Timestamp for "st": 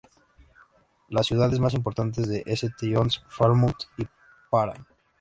2.47-2.73